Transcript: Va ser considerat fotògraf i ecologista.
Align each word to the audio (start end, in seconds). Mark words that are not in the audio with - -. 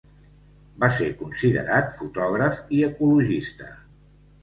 Va 0.83 0.89
ser 1.01 1.09
considerat 1.19 1.93
fotògraf 1.99 2.61
i 2.79 2.83
ecologista. 2.91 3.73